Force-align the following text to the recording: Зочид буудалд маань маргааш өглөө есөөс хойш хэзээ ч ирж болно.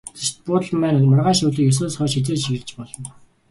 Зочид 0.17 0.35
буудалд 0.45 0.75
маань 0.81 1.07
маргааш 1.11 1.39
өглөө 1.47 1.67
есөөс 1.71 1.93
хойш 1.97 2.13
хэзээ 2.15 2.37
ч 2.41 2.45
ирж 2.55 2.69
болно. 2.77 3.09